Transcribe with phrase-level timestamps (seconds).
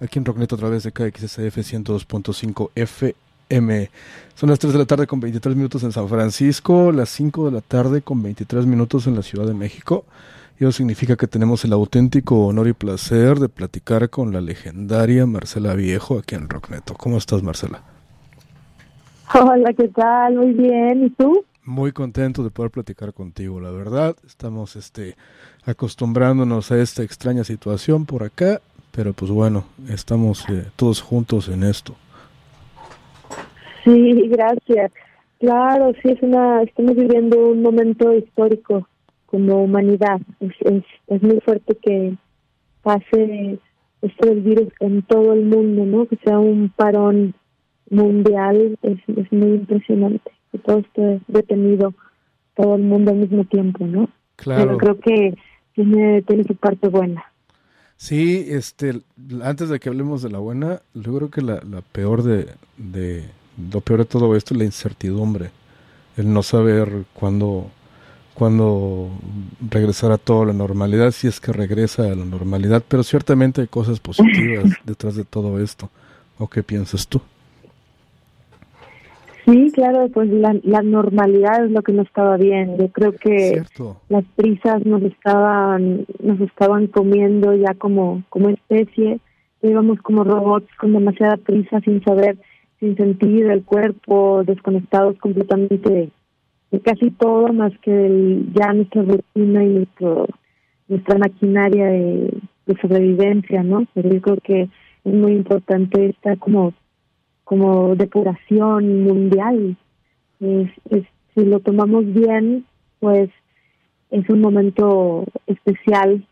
[0.00, 3.90] aquí en Rocknet a través de KXSF 102.5 FM.
[4.34, 7.52] Son las 3 de la tarde con 23 minutos en San Francisco, las 5 de
[7.52, 10.04] la tarde con 23 minutos en la Ciudad de México.
[10.58, 15.26] Y eso significa que tenemos el auténtico honor y placer de platicar con la legendaria
[15.26, 16.94] Marcela Viejo aquí en Rockneto.
[16.94, 17.82] ¿Cómo estás, Marcela?
[19.34, 20.36] Hola, ¿qué tal?
[20.36, 21.04] Muy bien.
[21.04, 21.44] ¿Y tú?
[21.64, 24.16] Muy contento de poder platicar contigo, la verdad.
[24.24, 25.16] Estamos este
[25.64, 28.60] acostumbrándonos a esta extraña situación por acá,
[28.96, 31.94] pero pues bueno, estamos eh, todos juntos en esto.
[33.84, 34.90] Sí, gracias.
[35.38, 38.88] Claro, sí, es una, estamos viviendo un momento histórico
[39.26, 40.18] como humanidad.
[40.40, 42.14] Es, es, es muy fuerte que
[42.82, 43.58] pase
[44.00, 46.06] esto del virus en todo el mundo, ¿no?
[46.06, 47.34] Que sea un parón
[47.90, 51.92] mundial, es, es muy impresionante que todo esté detenido
[52.54, 54.08] todo el mundo al mismo tiempo, ¿no?
[54.36, 54.62] Claro.
[54.64, 55.34] Pero creo que
[55.74, 57.24] tiene, tiene su parte buena.
[57.96, 59.00] Sí, este,
[59.42, 63.24] antes de que hablemos de la buena, yo creo que la, la peor de, de,
[63.72, 65.50] lo peor de todo esto es la incertidumbre,
[66.16, 67.70] el no saber cuándo,
[68.34, 69.10] cuándo
[69.70, 73.66] regresar a toda la normalidad, si es que regresa a la normalidad, pero ciertamente hay
[73.66, 75.90] cosas positivas detrás de todo esto.
[76.38, 77.22] ¿O qué piensas tú?
[79.46, 82.76] Sí, claro, pues la, la normalidad es lo que no estaba bien.
[82.78, 84.00] Yo creo que Cierto.
[84.08, 89.20] las prisas nos estaban nos estaban comiendo ya como como especie.
[89.62, 92.36] Íbamos como robots con demasiada prisa, sin saber,
[92.80, 96.10] sin sentir el cuerpo, desconectados completamente de,
[96.72, 100.26] de casi todo, más que el- ya nuestra rutina y nuestro,
[100.88, 102.36] nuestra maquinaria de,
[102.66, 103.86] de sobrevivencia, ¿no?
[103.94, 104.62] Pero yo creo que
[105.04, 106.74] es muy importante esta como
[107.46, 109.76] como depuración mundial.
[110.40, 112.66] Si lo tomamos bien,
[112.98, 113.30] pues
[114.10, 116.26] es un momento especial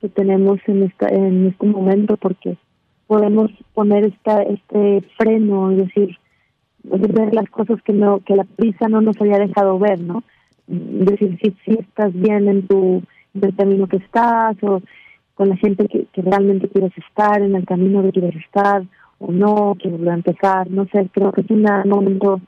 [0.00, 2.56] que tenemos en esta en este momento porque
[3.08, 6.16] podemos poner esta este freno, es decir,
[6.84, 10.22] ver las cosas que no que la prisa no nos había dejado ver, ¿no?
[10.68, 13.02] Decir, si, si estás bien en tu
[13.42, 14.80] el camino que estás o
[15.34, 18.84] con la gente que, que realmente quieres estar, en el camino que quieres estar
[19.20, 22.40] o no, que volver a empezar, no sé, creo que es un momento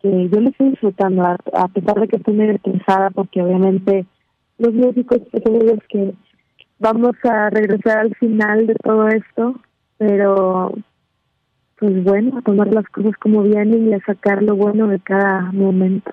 [0.00, 4.06] que yo lo estoy disfrutando, a, a pesar de que estoy medio cansada, porque obviamente
[4.58, 6.14] los músicos creemos que
[6.78, 9.60] vamos a regresar al final de todo esto,
[9.98, 10.74] pero
[11.78, 15.52] pues bueno, a tomar las cosas como vienen y a sacar lo bueno de cada
[15.52, 16.10] momento.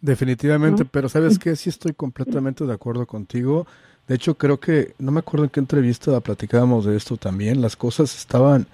[0.00, 0.90] Definitivamente, ¿no?
[0.90, 1.54] pero ¿sabes qué?
[1.54, 3.66] Sí estoy completamente de acuerdo contigo.
[4.08, 7.76] De hecho, creo que, no me acuerdo en qué entrevista platicábamos de esto también, las
[7.76, 8.66] cosas estaban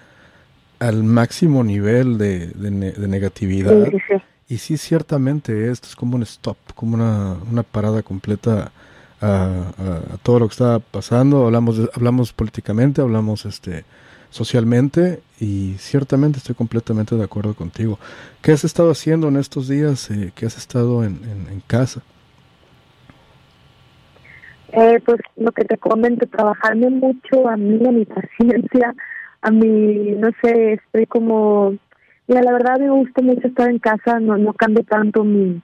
[0.79, 3.85] al máximo nivel de, de, ne- de negatividad.
[3.87, 4.23] Sí, sí, sí.
[4.51, 8.73] Y sí, ciertamente, esto es como un stop, como una, una parada completa
[9.21, 11.45] a, a- a todo lo que está pasando.
[11.47, 13.85] Hablamos, de- hablamos políticamente, hablamos este
[14.31, 17.99] socialmente y ciertamente estoy completamente de acuerdo contigo.
[18.43, 20.11] ¿Qué has estado haciendo en estos días?
[20.11, 22.03] Eh, ¿Qué has estado en, en, en casa?
[24.73, 28.95] Eh, pues lo que te comento, trabajarme mucho a mí, a mi paciencia,
[29.43, 31.75] a mi, no sé, estoy como,
[32.27, 35.61] mira, la verdad me gusta mucho estar en casa, no, no cambio tanto mi,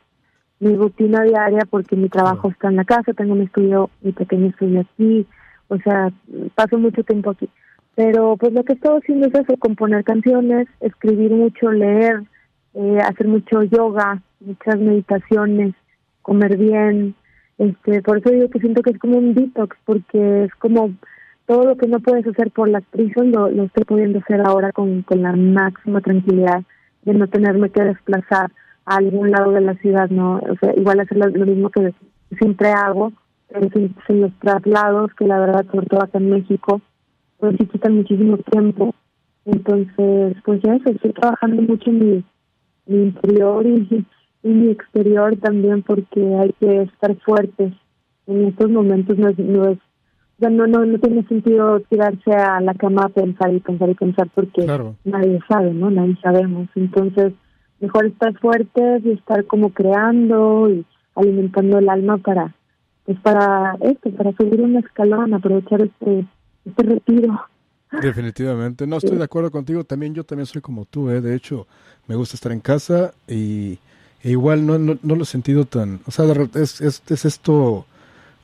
[0.60, 4.48] mi rutina diaria porque mi trabajo está en la casa, tengo mi estudio, mi pequeño
[4.48, 5.26] estudio aquí,
[5.68, 6.12] o sea,
[6.54, 7.48] paso mucho tiempo aquí.
[7.94, 12.22] Pero pues lo que estoy haciendo es eso, componer canciones, escribir mucho, leer,
[12.74, 15.74] eh, hacer mucho yoga, muchas meditaciones,
[16.22, 17.14] comer bien,
[17.58, 20.92] este, por eso digo que siento que es como un detox, porque es como
[21.47, 25.03] todo lo que no puedes hacer por las prisas lo, estoy pudiendo hacer ahora con,
[25.03, 26.62] con la máxima tranquilidad
[27.03, 28.50] de no tenerme que desplazar
[28.87, 30.37] a algún lado de la ciudad, ¿no?
[30.37, 31.93] O sea, igual hacer lo, mismo que
[32.38, 33.12] siempre hago,
[33.49, 36.81] pero sin, sin los traslados, que la verdad, sobre todo acá en México,
[37.38, 38.94] pues sí quitan muchísimo tiempo.
[39.44, 42.25] Entonces, pues ya estoy trabajando mucho en mi,
[42.87, 44.06] mi interior y,
[44.43, 47.72] y mi exterior también porque hay que estar fuertes
[48.27, 49.78] en estos momentos no es, no es
[50.39, 53.95] ya no, no no tiene sentido tirarse a la cama a pensar y pensar y
[53.95, 54.97] pensar porque Claro.
[55.04, 57.33] nadie sabe no nadie sabemos entonces
[57.81, 60.84] mejor estar fuertes y estar como creando y
[61.15, 62.54] alimentando el alma para
[63.04, 66.27] pues para esto para subir un escalón aprovechar este
[66.65, 67.41] este retiro
[68.03, 68.87] Definitivamente.
[68.87, 69.84] No, estoy de acuerdo contigo.
[69.84, 71.21] También yo también soy como tú, ¿eh?
[71.21, 71.66] De hecho,
[72.09, 73.78] me gusta estar en casa y
[74.22, 76.01] e igual no, no, no lo he sentido tan...
[76.07, 77.87] O sea, es, es, es esto...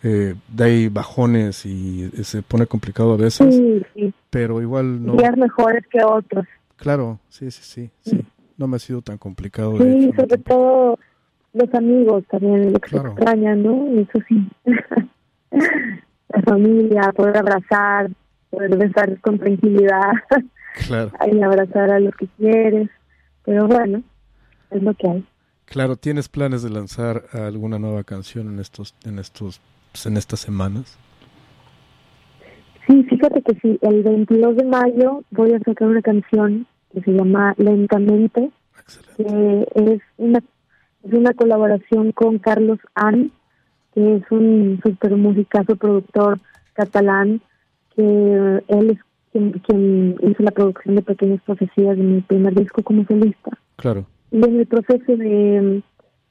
[0.03, 5.13] Eh, de ahí bajones y se pone complicado a veces, sí sí pero igual no...
[5.15, 8.25] días mejores que otros Claro, sí, sí, sí, sí.
[8.57, 9.77] No me ha sido tan complicado.
[9.77, 10.55] de Sí, hecho, sobre tampoco.
[10.55, 10.99] todo
[11.53, 13.09] los amigos también, lo que Claro.
[13.11, 13.87] se extraña, ¿no?
[14.01, 14.49] Eso sí.
[15.51, 18.11] la familia, poder abrazar,
[18.51, 20.13] poder besar con tranquilidad.
[20.87, 21.11] Claro.
[21.21, 22.89] Ahí abrazar a lo que quieres.
[23.45, 24.03] Pero bueno,
[24.71, 25.25] es lo que hay.
[25.67, 29.61] Claro, ¿tienes planes de lanzar alguna nueva canción en estos, en estos,
[29.93, 30.99] pues, en estas semanas?
[32.87, 37.13] Sí, fíjate que sí, el 22 de mayo voy a sacar una canción que se
[37.13, 38.51] llama Lentamente,
[39.17, 40.39] que es una,
[41.05, 43.31] es una colaboración con Carlos An,
[43.95, 46.41] que es un super musicazo productor
[46.73, 47.41] catalán,
[47.95, 48.99] que él es
[49.33, 53.57] quien, hizo la producción de Pequeñas Profecías de mi primer disco como solista.
[53.77, 54.07] Claro.
[54.33, 55.83] Y en el proceso de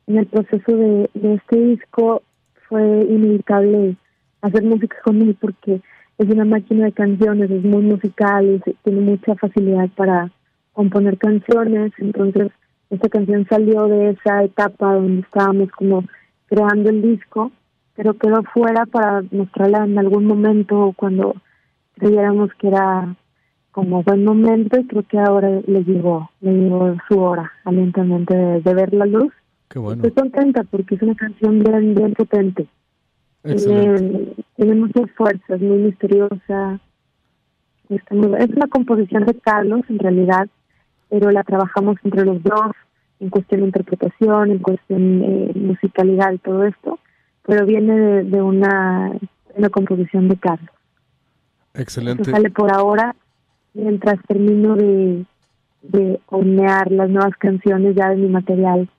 [0.08, 2.24] en el proceso de, de este disco
[2.70, 3.98] fue inevitable
[4.42, 5.82] hacer música con él porque
[6.18, 10.32] es una máquina de canciones, es muy musical, tiene mucha facilidad para
[10.74, 12.52] componer canciones, entonces
[12.90, 16.04] esta canción salió de esa etapa donde estábamos como
[16.48, 17.52] creando el disco,
[17.96, 21.36] pero quedó fuera para mostrarla en algún momento cuando
[21.96, 23.16] creyéramos que era
[23.72, 28.74] como buen momento y creo que ahora le llegó, le llegó su hora, alientamente de,
[28.74, 29.32] ver la luz.
[29.70, 30.04] Qué bueno.
[30.04, 32.68] Estoy contenta porque es una canción bien, bien potente.
[33.44, 36.80] Tiene, tiene, muchas fuerzas, muy misteriosa.
[37.90, 40.50] es una composición de Carlos, en realidad,
[41.10, 42.72] pero la trabajamos entre los dos
[43.20, 47.00] en cuestión de interpretación, en cuestión de musicalidad y todo esto,
[47.46, 49.12] pero viene de, una,
[49.56, 50.70] una composición de Carlos.
[51.74, 52.32] Excelente.
[52.32, 53.16] sale por ahora,
[53.74, 55.26] mientras termino de,
[55.84, 58.90] de hornear las nuevas canciones ya de mi material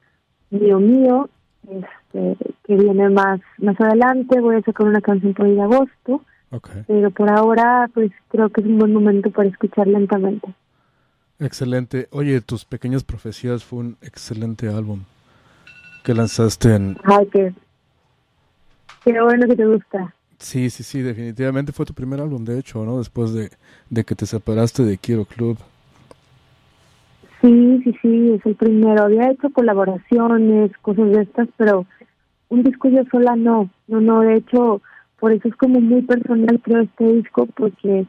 [0.51, 1.29] mío mío
[1.63, 4.41] este, que viene más más adelante.
[4.41, 6.23] Voy a sacar una canción por el agosto.
[6.89, 10.53] Pero por ahora, pues creo que es un buen momento para escuchar lentamente.
[11.39, 12.09] Excelente.
[12.11, 15.05] Oye, Tus Pequeñas Profecías fue un excelente álbum
[16.03, 16.97] que lanzaste en...
[17.05, 17.55] Ay, qué,
[19.05, 20.13] qué bueno que te gusta.
[20.39, 22.99] Sí, sí, sí, definitivamente fue tu primer álbum, de hecho, ¿no?
[22.99, 23.51] Después de,
[23.89, 25.57] de que te separaste de Quiero Club.
[27.41, 29.05] Sí, sí, sí, es el primero.
[29.05, 31.87] Había hecho colaboraciones, cosas de estas, pero
[32.49, 33.71] un disco yo sola no.
[33.89, 34.83] No, no, de hecho,
[35.19, 38.07] por eso es como muy personal, creo, este disco, porque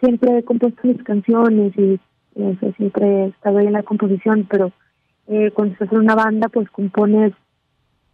[0.00, 1.98] siempre he compuesto mis canciones y
[2.34, 4.72] eso, siempre he estado ahí en la composición, pero
[5.26, 7.32] eh, cuando estás en una banda, pues compones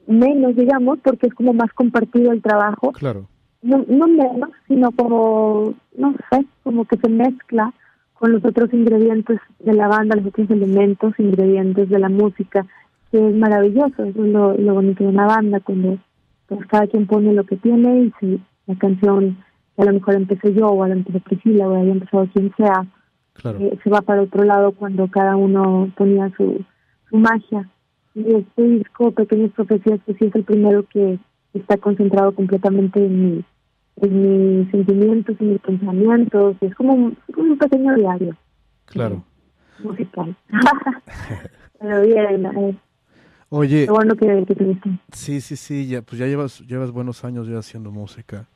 [0.06, 2.92] menos, digamos, porque es como más compartido el trabajo.
[2.92, 3.26] Claro.
[3.62, 7.72] No, no menos, sino como, no sé, como que se mezcla
[8.22, 12.64] con los otros ingredientes de la banda, los otros elementos, ingredientes de la música,
[13.10, 15.98] que es maravilloso, eso es lo, bonito de una banda, cuando
[16.46, 19.38] pues, cada quien pone lo que tiene y si la canción
[19.76, 22.86] a lo mejor empecé yo o a lo mejor Priscila o haya empezado quien sea,
[23.58, 26.64] eh, se va para otro lado cuando cada uno ponía su,
[27.10, 27.68] su magia.
[28.14, 31.18] Y este disco, Pequeñas Profecías, pues sí es el primero que
[31.54, 33.44] está concentrado completamente en mi
[33.96, 38.36] en mis sentimientos, en mis pensamientos, es como un, un pequeño diario.
[38.86, 39.24] Claro.
[39.82, 40.36] Musical.
[41.80, 42.78] Pero bien,
[43.54, 44.76] Oye, bueno que, que
[45.12, 48.46] Sí, sí, sí, ya, pues ya llevas, llevas buenos años ya haciendo música.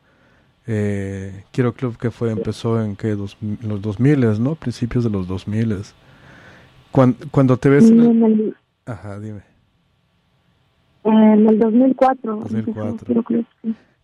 [0.67, 4.55] Eh, Quiero Club que fue, empezó en que dos, los 2000, ¿no?
[4.55, 5.77] Principios de los 2000.
[6.91, 7.91] Cuando, cuando te ves...
[7.91, 8.57] en el,
[8.87, 9.43] Ajá, dime.
[11.05, 12.37] En el 2004.
[12.37, 13.15] 2004.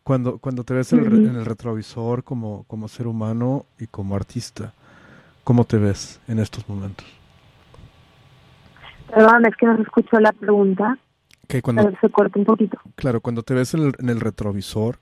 [0.02, 4.16] Cuando, cuando te ves en el, en el, retrovisor como, como ser humano y como
[4.16, 4.72] artista,
[5.44, 7.06] ¿cómo te ves en estos momentos?
[9.08, 10.98] Perdón, es que no se escuchó la pregunta.
[11.46, 12.78] Que cuando, se corta un poquito.
[12.96, 14.98] Claro, cuando te ves en el, en el retrovisor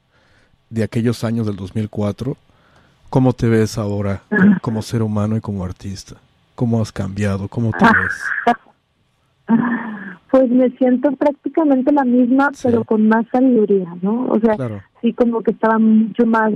[0.69, 2.37] de aquellos años del 2004,
[3.09, 4.23] ¿cómo te ves ahora
[4.61, 6.17] como ser humano y como artista?
[6.55, 7.49] ¿Cómo has cambiado?
[7.49, 8.57] ¿Cómo te ves?
[10.31, 14.27] Pues me siento prácticamente la misma, pero con más sabiduría, ¿no?
[14.29, 14.57] O sea,
[15.03, 16.53] sí como que estaba mucho más,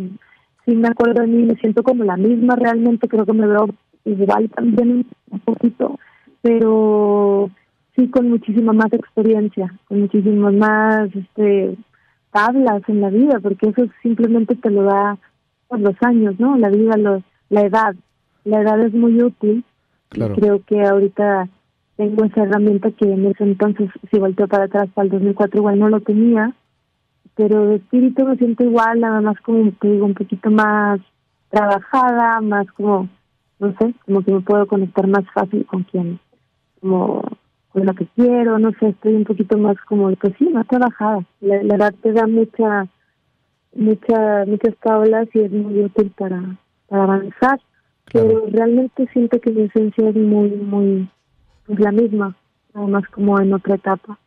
[0.64, 3.68] sí me acuerdo de mí, me siento como la misma realmente, creo que me veo
[4.04, 5.98] igual también un poquito,
[6.40, 7.50] pero
[7.96, 11.76] sí con muchísima más experiencia, con muchísimas más este
[12.34, 15.16] tablas en la vida, porque eso simplemente te lo da
[15.68, 16.56] por los años, ¿no?
[16.56, 17.94] La vida, los, la edad.
[18.44, 19.64] La edad es muy útil.
[20.10, 20.36] Claro.
[20.36, 21.48] creo que ahorita
[21.96, 25.78] tengo esa herramienta que en ese entonces, si volteo para atrás, para el 2004, igual
[25.78, 26.52] no lo tenía,
[27.36, 31.00] pero de espíritu me siento igual, nada más como te digo, un poquito más
[31.50, 33.08] trabajada, más como,
[33.58, 36.18] no sé, como que me puedo conectar más fácil con quien,
[36.80, 37.22] como
[37.70, 41.24] con lo que quiero, no sé, estoy un poquito más como, pues sí, más trabajada.
[41.40, 42.86] La, la edad te da mucha,
[43.74, 46.56] mucha, muchas tablas y es muy útil para,
[46.88, 47.60] para avanzar,
[48.12, 51.08] pero realmente siento que mi esencia es muy, muy
[51.68, 52.36] es la misma,
[52.74, 54.18] nada más como en otra etapa,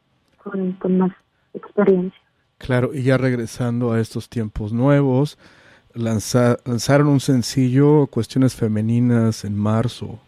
[0.44, 1.12] con, con más
[1.54, 2.20] experiencia.
[2.58, 5.38] Claro, y ya regresando a estos tiempos nuevos,
[5.94, 10.20] lanzaron un sencillo, Cuestiones Femeninas, en marzo.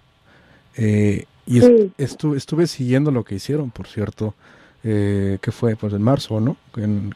[0.76, 1.60] Eh, y
[1.98, 4.36] estuve siguiendo lo que hicieron, por cierto,
[4.84, 6.58] eh, que fue pues en marzo, ¿no?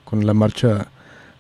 [0.04, 0.88] con la marcha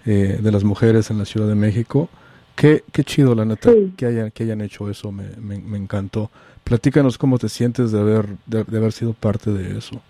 [0.05, 2.09] eh, de las mujeres en la Ciudad de México.
[2.55, 6.29] Qué, qué chido, la neta, que, hayan, que hayan hecho eso, me, me, encantó.
[6.63, 10.01] Platícanos cómo te sientes de haber, de, haber sido parte de eso.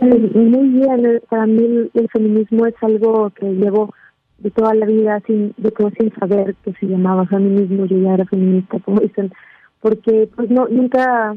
[0.00, 3.94] Muy bien, para mí el, feminismo es algo que llevo
[4.38, 8.14] de toda la vida sin de todo sin saber que se llamaba feminismo, yo ya
[8.14, 9.30] era feminista, como dicen,
[9.80, 11.34] porque pues no nunca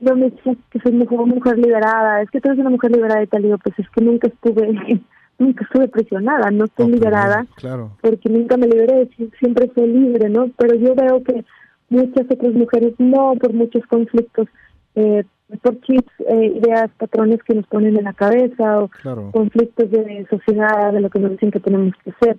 [0.00, 3.22] yo me decía que soy mujer, mujer liberada, es que tú eres una mujer liberada
[3.22, 5.00] y tal, digo, pues es que nunca estuve
[5.38, 7.96] nunca estuve presionada, no estoy liberada, claro.
[8.00, 10.50] porque nunca me liberé, siempre fui libre, ¿no?
[10.56, 11.44] Pero yo veo que
[11.88, 14.48] muchas otras mujeres no, por muchos conflictos,
[14.94, 15.24] eh,
[15.62, 18.90] por chips, eh, ideas, patrones que nos ponen en la cabeza, o
[19.32, 22.38] conflictos de sociedad, de lo que nos dicen que tenemos que hacer.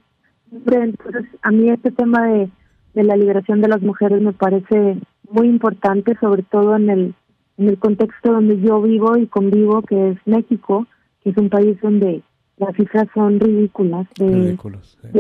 [0.52, 2.50] Entonces, a mí este tema de,
[2.94, 4.98] de la liberación de las mujeres me parece
[5.30, 7.16] muy importante, sobre todo en el,
[7.58, 10.88] en el contexto donde yo vivo y convivo, que es México,
[11.24, 12.22] que es un país donde
[12.58, 14.58] las cifras son ridículas de,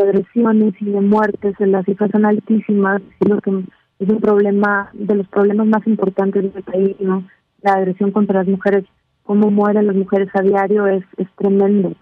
[0.01, 3.63] agresiones y de muertes, las cifras son altísimas, lo que
[3.99, 7.27] es un problema de los problemas más importantes del país, ¿no?
[7.61, 8.85] La agresión contra las mujeres,
[9.23, 11.93] cómo mueren las mujeres a diario es, es tremendo.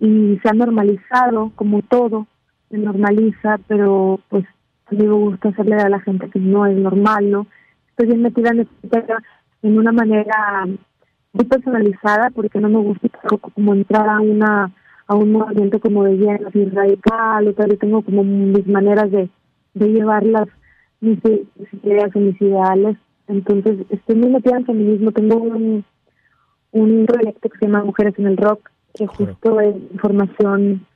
[0.00, 2.26] Y se ha normalizado, como todo,
[2.70, 4.44] se normaliza, pero pues
[4.86, 7.46] a mí me gusta hacerle a la gente que no es normal, ¿no?
[7.90, 8.66] Estoy bien metida en
[9.62, 10.66] en una manera
[11.32, 13.08] muy personalizada porque no me gusta
[13.54, 14.72] como entrar a una
[15.06, 19.10] a un movimiento como de lleno así radical o tal, yo tengo como mis maneras
[19.10, 19.28] de,
[19.74, 20.46] de llevar las
[21.00, 21.18] mis,
[21.82, 22.96] ideas o mis ideales.
[23.26, 25.10] Entonces estoy muy metida en feminismo.
[25.10, 25.84] Tengo un,
[26.70, 30.86] un proyecto que se llama Mujeres en el Rock que justo es información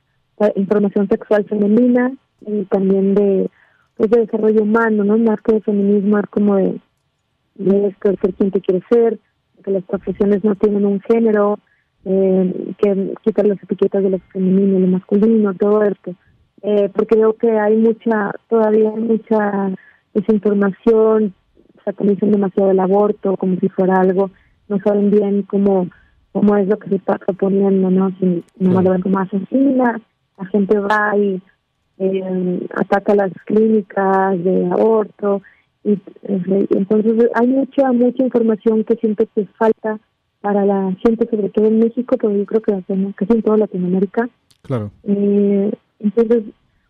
[0.55, 2.11] información sexual femenina
[2.41, 3.49] y también de
[3.95, 6.81] pues de desarrollo humano no más que de feminismo es como de,
[7.55, 9.17] de esto de ser quien te quiere ser
[9.65, 11.57] que las profesiones no tienen un género,
[12.05, 16.13] eh, que quitar las etiquetas de lo femenino y lo masculino, todo esto.
[16.61, 19.71] Eh, porque veo que hay mucha, todavía hay mucha
[20.13, 21.33] desinformación,
[21.83, 24.29] satanizan demasiado el aborto como si fuera algo,
[24.69, 25.87] no saben bien cómo,
[26.31, 28.11] cómo es lo que se está proponiendo, ¿no?
[28.19, 29.99] Si no lo ven como asesina,
[30.37, 31.41] la gente va y
[31.97, 35.41] eh, ataca las clínicas de aborto,
[35.85, 36.01] y,
[36.71, 39.99] entonces hay mucha, mucha información que siento que falta
[40.41, 42.83] para la gente, sobre todo en México, pero yo creo que
[43.15, 44.27] casi en toda Latinoamérica.
[44.63, 44.91] Claro.
[45.03, 46.43] Eh, entonces,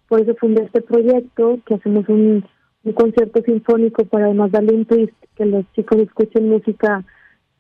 [0.08, 2.46] por eso fundé este proyecto, que hacemos un,
[2.84, 7.04] un concierto sinfónico para además darle un twist, que los chicos escuchen música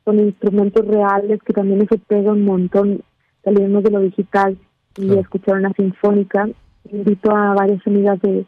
[0.05, 3.01] con instrumentos reales, que también se pega un montón,
[3.43, 4.57] salimos de lo digital
[4.97, 6.47] y escuchar una sinfónica.
[6.91, 8.45] Invito a varias amigas de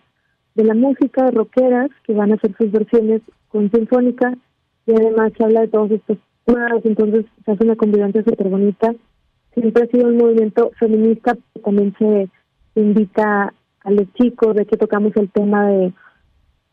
[0.57, 4.35] de la música rockeras que van a hacer sus versiones con sinfónica
[4.87, 8.93] y además se habla de todos estos temas, entonces se hace una convivencia súper bonita.
[9.53, 12.29] Siempre ha sido un movimiento feminista, también se
[12.75, 15.93] invita a los chicos, de que tocamos el tema de,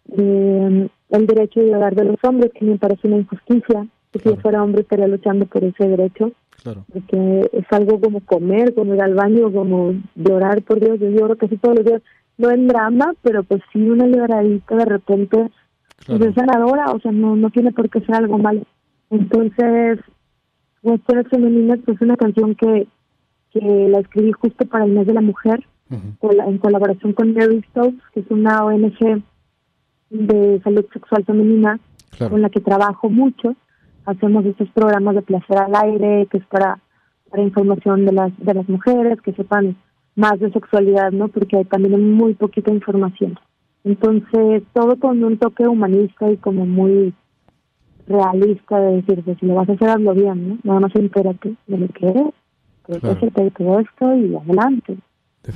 [0.07, 4.31] um, el derecho de hablar de los hombres, que me parece una injusticia, que si
[4.31, 6.33] yo fuera hombre estaría luchando por ese derecho.
[6.91, 11.37] Porque es algo como comer, como ir al baño, como llorar, por Dios, yo lloro
[11.37, 12.03] casi todos los días
[12.39, 15.51] no en drama, pero pues sí una liberadita de repente
[16.07, 18.63] pues, es sanadora, o sea, no no tiene por qué ser algo malo.
[19.11, 20.01] Entonces,
[20.83, 22.87] Mujeres Femeninas pues es una canción que,
[23.53, 28.03] que la escribí justo para el mes de la mujer, en colaboración con Mary Stokes,
[28.13, 29.23] que es una ONG
[30.11, 31.79] de salud sexual femenina
[32.19, 33.55] con la que trabajo mucho.
[34.07, 36.81] Hacemos estos programas de placer al aire, que es para,
[37.31, 39.77] para información de las, de las mujeres, que sepan
[40.17, 41.29] más de sexualidad, ¿no?
[41.29, 43.39] Porque hay también muy poquita información.
[43.85, 47.13] Entonces, todo con un toque humanista y como muy
[48.07, 50.59] realista de decir, pues, si lo vas a hacer, hazlo bien, ¿no?
[50.63, 52.33] Nada más entérate de lo que eres,
[52.87, 53.51] pues claro.
[53.57, 54.97] todo esto y adelante.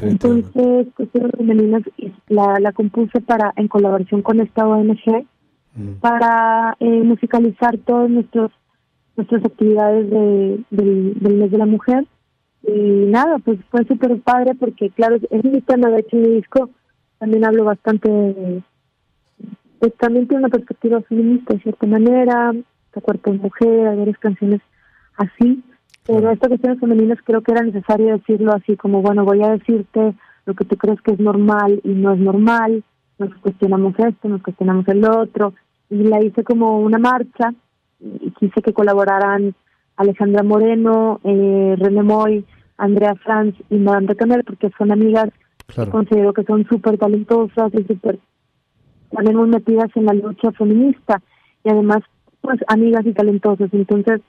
[0.03, 1.83] Entonces, Cuestiones Femeninas
[2.29, 5.25] la, la compuse para en colaboración con esta ONG
[5.75, 5.93] mm.
[6.01, 8.51] para eh, musicalizar todas nuestros,
[9.17, 12.07] nuestras actividades de, del, del mes de la mujer
[12.63, 16.71] y nada, pues fue súper padre porque, claro, es mi tema, de hecho, mi disco
[17.19, 18.63] también hablo bastante de,
[19.79, 24.19] pues también tiene una perspectiva feminista de cierta manera, de cuerpo de mujer, hay varias
[24.19, 24.61] canciones
[25.17, 25.63] así,
[26.07, 30.15] pero estas cuestiones femeninas creo que era necesario decirlo así, como bueno, voy a decirte
[30.47, 32.83] lo que tú crees que es normal y no es normal,
[33.19, 35.55] nos cuestionamos esto, nos cuestionamos el otro,
[35.91, 37.55] y la hice como una marcha
[38.01, 39.55] y quise que colaboraran
[39.99, 42.45] Alejandra Moreno, eh, René Moy,
[42.79, 45.29] Andrea Franz y Madame de Canel, porque son amigas
[45.91, 48.19] Considero que son súper talentosas y súper
[49.11, 51.21] también muy metidas en la lucha feminista
[51.63, 51.99] y además
[52.41, 53.69] pues amigas y talentosas.
[53.73, 54.23] Entonces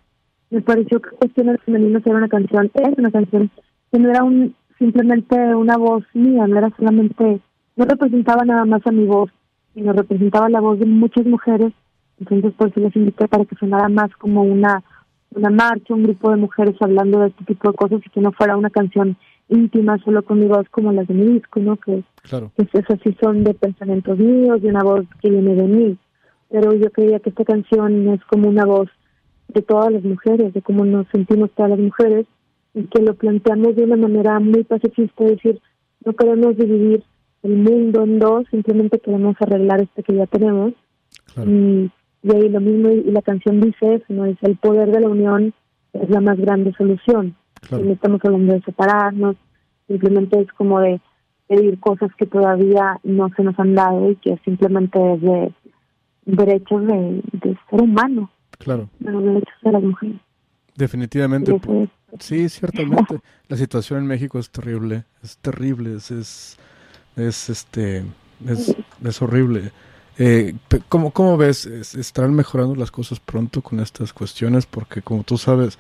[0.49, 3.49] me pareció que Cuestiones Femeninas era una canción, es una canción
[3.91, 7.41] que no era un simplemente una voz mía, no era solamente,
[7.75, 9.29] no representaba nada más a mi voz,
[9.73, 11.71] sino representaba la voz de muchas mujeres.
[12.19, 14.83] Entonces por eso les invité para que sonara más como una
[15.36, 18.31] una marcha, un grupo de mujeres hablando de este tipo de cosas y que no
[18.31, 19.17] fuera una canción
[19.50, 21.77] íntima solo con mi voz como las de mi disco, ¿no?
[21.77, 22.51] Que, claro.
[22.55, 25.98] que esas sí son de pensamientos míos, de una voz que viene de mí.
[26.50, 28.89] Pero yo creía que esta canción es como una voz
[29.48, 32.27] de todas las mujeres, de cómo nos sentimos todas las mujeres
[32.74, 35.59] y que lo planteamos de una manera muy pacifista, es decir,
[36.05, 37.03] no queremos dividir
[37.43, 40.74] el mundo en dos, simplemente queremos arreglar este que ya tenemos.
[41.45, 41.91] Y,
[42.23, 44.25] y, ahí lo mismo, y la canción dice eso, ¿no?
[44.25, 45.53] Dice, el poder de la unión
[45.93, 47.35] es la más grande solución.
[47.71, 49.35] No estamos hablando de separarnos,
[49.88, 51.01] simplemente es como de
[51.47, 55.53] pedir cosas que todavía no se nos han dado y que simplemente es de
[56.25, 57.21] derechos de,
[57.69, 58.31] ser humano.
[58.59, 58.89] Claro.
[58.99, 60.17] De los derechos de las mujeres.
[60.75, 61.59] Definitivamente.
[62.19, 63.19] Sí, ciertamente.
[63.47, 68.03] La situación en México es terrible, es terrible, es, es, este,
[68.45, 69.71] es, es horrible.
[70.21, 70.53] Eh,
[70.89, 71.65] ¿cómo, ¿Cómo ves?
[71.65, 74.65] ¿Estarán mejorando las cosas pronto con estas cuestiones?
[74.65, 75.79] Porque como tú sabes,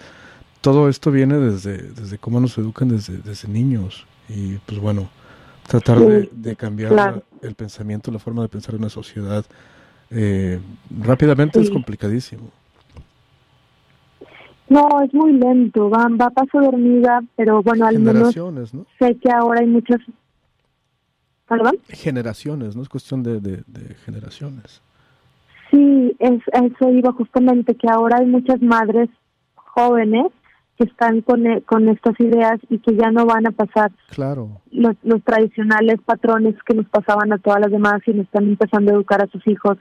[0.61, 4.05] todo esto viene desde, desde cómo nos educan desde, desde niños.
[4.29, 5.09] Y pues bueno,
[5.67, 9.45] tratar de, cambiar el pensamiento, la forma de pensar en una sociedad
[10.09, 10.59] eh,
[11.01, 12.49] rápidamente es complicadísimo.
[14.69, 18.33] No, es muy lento, va, va paso de hormiga, pero bueno, al menos
[18.99, 19.99] sé que ahora hay muchas...
[21.49, 21.77] ¿Perdón?
[21.89, 22.83] Generaciones, ¿no?
[22.83, 24.81] Es cuestión de, de, de generaciones.
[25.71, 29.09] Sí, es, eso iba justamente, que ahora hay muchas madres
[29.55, 30.27] jóvenes
[30.77, 34.61] que están con, e, con estas ideas y que ya no van a pasar claro.
[34.71, 38.91] los, los tradicionales patrones que nos pasaban a todas las demás y nos están empezando
[38.91, 39.77] a educar a sus hijos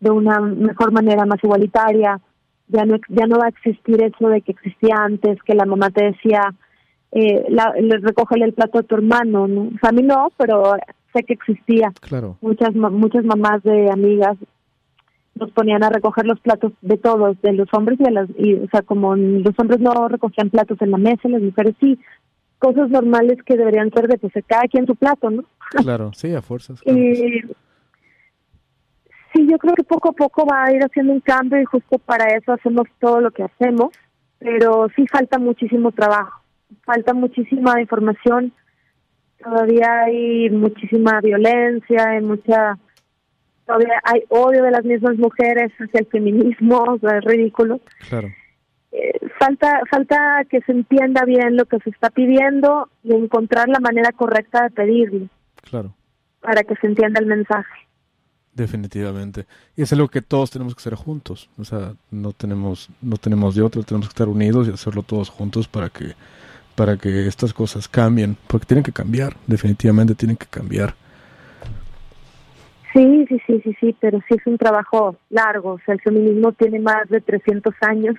[0.00, 2.20] de una mejor manera, más igualitaria.
[2.66, 5.90] Ya no, ya no va a existir eso de que existía antes, que la mamá
[5.90, 6.52] te decía,
[7.12, 9.46] eh, la, le recógele el plato a tu hermano.
[9.46, 9.62] ¿no?
[9.62, 10.74] O sea, a mí no, pero
[11.12, 11.92] sé que existía.
[12.00, 12.36] Claro.
[12.40, 14.36] Muchas, muchas mamás de amigas
[15.34, 18.54] nos ponían a recoger los platos de todos, de los hombres y de las, y,
[18.54, 21.98] o sea, como los hombres no recogían platos en la mesa, las mujeres sí,
[22.58, 25.44] cosas normales que deberían ser de pues cada quien su plato, ¿no?
[25.70, 26.80] Claro, sí, a fuerzas.
[26.84, 27.42] sí,
[29.34, 32.36] yo creo que poco a poco va a ir haciendo un cambio y justo para
[32.36, 33.88] eso hacemos todo lo que hacemos,
[34.38, 36.42] pero sí falta muchísimo trabajo,
[36.84, 38.52] falta muchísima información,
[39.42, 42.78] todavía hay muchísima violencia, hay mucha
[43.66, 47.80] todavía hay odio de las mismas mujeres hacia el feminismo, es ridículo.
[48.08, 48.28] Claro.
[48.92, 53.80] Eh, falta falta que se entienda bien lo que se está pidiendo y encontrar la
[53.80, 55.28] manera correcta de pedirlo.
[55.62, 55.94] Claro.
[56.40, 57.72] Para que se entienda el mensaje.
[58.52, 59.46] Definitivamente.
[59.76, 61.48] Y es algo que todos tenemos que hacer juntos.
[61.56, 65.30] O sea, no tenemos no tenemos de otro, tenemos que estar unidos y hacerlo todos
[65.30, 66.14] juntos para que
[66.74, 70.94] para que estas cosas cambien, porque tienen que cambiar, definitivamente tienen que cambiar.
[72.92, 75.72] Sí, sí, sí, sí, sí, pero sí es un trabajo largo.
[75.72, 78.16] O sea, el feminismo tiene más de 300 años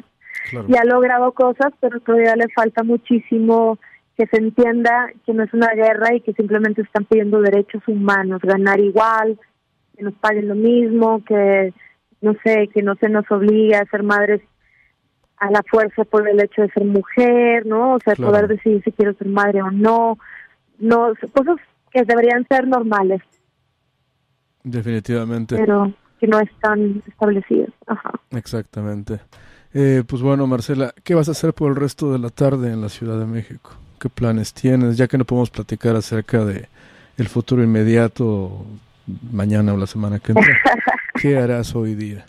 [0.67, 3.77] y ha logrado cosas, pero todavía le falta muchísimo
[4.17, 8.41] que se entienda que no es una guerra y que simplemente están pidiendo derechos humanos,
[8.41, 9.39] ganar igual,
[9.95, 11.73] que nos paguen lo mismo, que
[12.21, 14.41] no sé, que no se nos obligue a ser madres
[15.43, 17.95] a la fuerza por el hecho de ser mujer, ¿no?
[17.95, 20.17] O sea, poder decidir si quiero ser madre o no,
[20.79, 21.58] no, cosas
[21.91, 23.21] que deberían ser normales.
[24.63, 25.58] Definitivamente.
[25.58, 27.71] Pero que no están establecidas.
[27.88, 28.12] Ajá.
[28.32, 29.19] Exactamente.
[29.73, 32.82] Eh, pues bueno, Marcela, ¿qué vas a hacer por el resto de la tarde en
[32.82, 33.71] la Ciudad de México?
[33.99, 34.95] ¿Qué planes tienes?
[34.95, 36.69] Ya que no podemos platicar acerca de
[37.17, 38.65] el futuro inmediato,
[39.29, 40.47] mañana o la semana que entra,
[41.21, 42.25] ¿qué harás hoy día?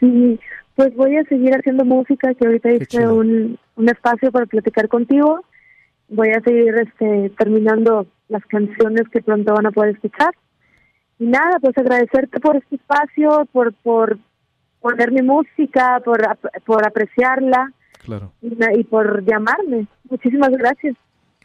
[0.00, 0.40] Sí,
[0.80, 5.44] pues voy a seguir haciendo música, que ahorita hice un, un espacio para platicar contigo.
[6.08, 10.34] Voy a seguir este terminando las canciones que pronto van a poder escuchar.
[11.18, 14.18] Y nada, pues agradecerte por este espacio, por por
[14.80, 16.26] poner mi música, por,
[16.64, 17.70] por apreciarla
[18.02, 18.32] claro.
[18.40, 19.86] y, y por llamarme.
[20.08, 20.96] Muchísimas gracias.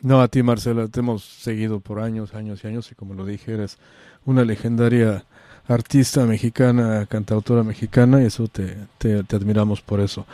[0.02, 3.26] No, a ti, Marcela, te hemos seguido por años, años y años, y como lo
[3.26, 3.80] dije, eres
[4.24, 5.26] una legendaria
[5.68, 10.26] artista mexicana, cantautora mexicana, y eso te, te, admiramos por eso.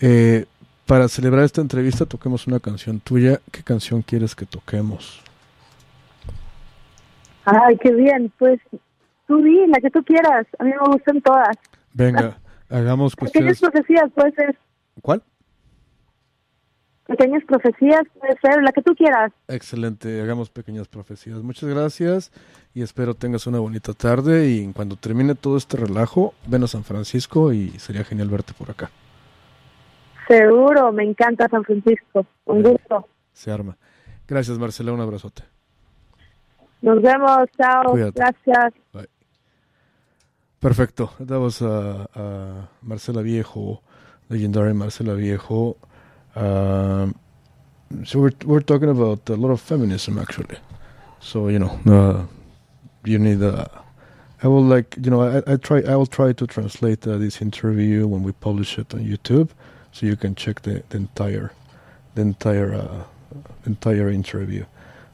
[0.00, 0.46] Eh,
[0.86, 3.40] para celebrar esta entrevista, toquemos una canción tuya.
[3.52, 5.22] ¿Qué canción quieres que toquemos?
[7.44, 8.32] Ay, qué bien.
[8.38, 8.60] Pues
[9.26, 10.46] tú di la que tú quieras.
[10.58, 11.56] A mí me gustan todas.
[11.92, 13.58] Venga, hagamos cuestiones.
[13.58, 14.58] Aquellas profecías, puede ser.
[15.00, 15.22] ¿Cuál?
[17.10, 19.32] Pequeñas profecías, puede ser la que tú quieras.
[19.48, 21.42] Excelente, hagamos pequeñas profecías.
[21.42, 22.30] Muchas gracias
[22.72, 26.84] y espero tengas una bonita tarde y cuando termine todo este relajo, ven a San
[26.84, 28.90] Francisco y sería genial verte por acá.
[30.28, 32.24] Seguro, me encanta San Francisco.
[32.44, 33.08] Un gusto.
[33.32, 33.76] Se arma.
[34.28, 35.42] Gracias, Marcela, un abrazote.
[36.82, 37.92] Nos vemos, chao.
[38.14, 38.72] Gracias.
[38.92, 39.08] Bye.
[40.60, 41.10] Perfecto.
[41.18, 43.82] Damos a, a Marcela Viejo,
[44.28, 45.76] legendary Marcela Viejo.
[46.34, 47.10] Uh,
[48.04, 50.58] so we're we're talking about a lot of feminism actually.
[51.20, 52.26] So you know, uh,
[53.04, 53.42] you need.
[53.42, 53.66] Uh,
[54.42, 57.42] I will like you know I, I try I will try to translate uh, this
[57.42, 59.50] interview when we publish it on YouTube,
[59.92, 61.52] so you can check the, the entire
[62.14, 63.04] the entire uh,
[63.66, 64.64] entire interview.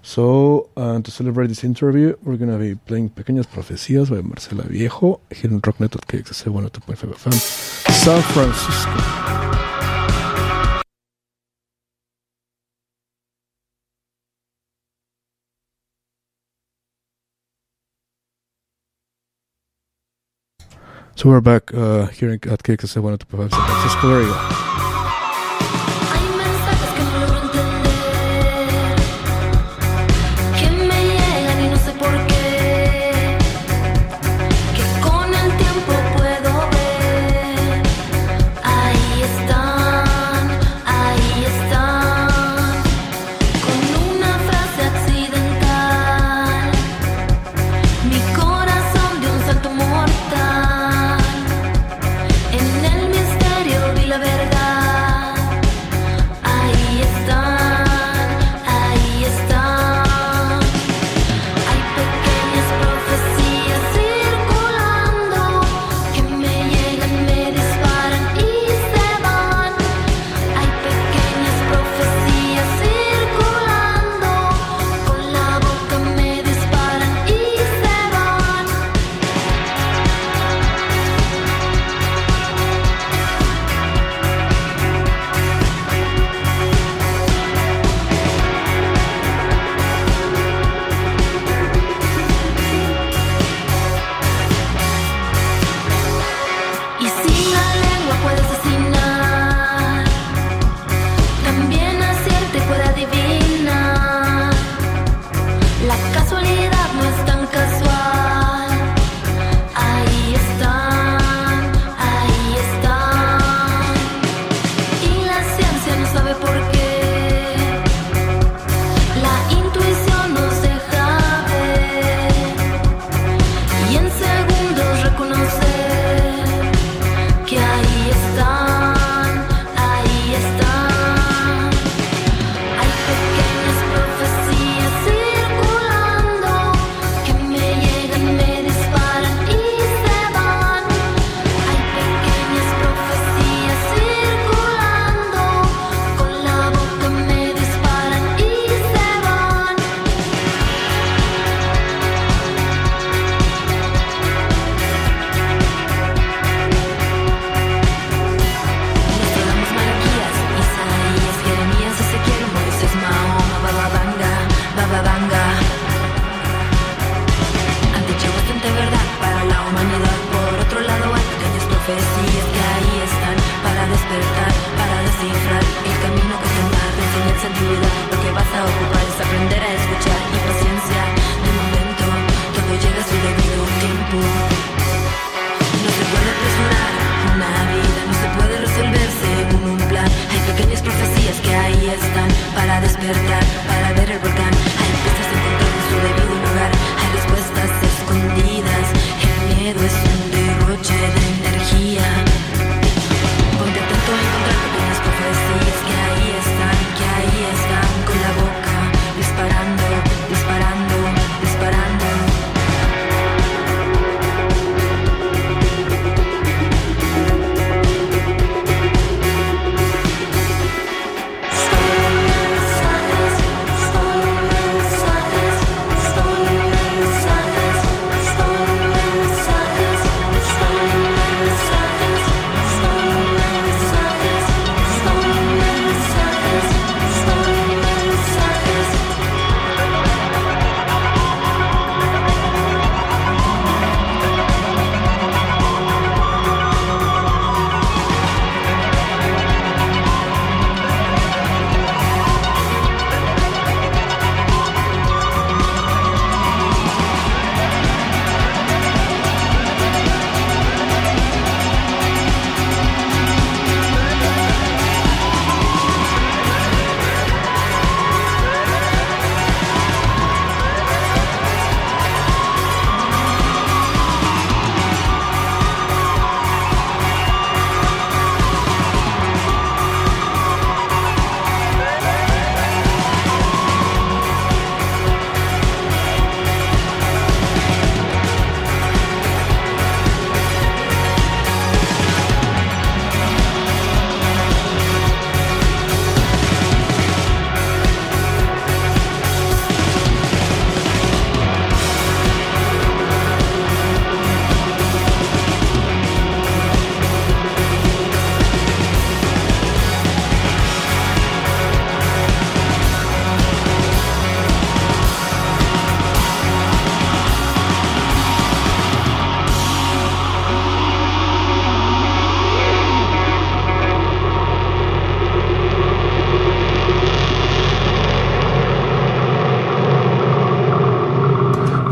[0.02, 5.18] So, uh, to celebrate this interview, we're to be playing Pequeñas Profecías by Marcela Viejo
[5.32, 7.32] here in Rocknet at KXSA 102.5 FM,
[7.90, 9.75] San Francisco.
[21.16, 22.84] So we're back uh, here at Kick.
[22.94, 24.75] I wanted to provide some access for you.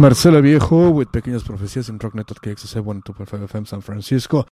[0.05, 4.47] Marcela Viejo with Pequeñas Profecías en Rock Network KXC 125 FM San Francisco.